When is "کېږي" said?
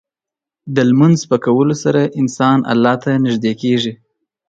3.61-3.93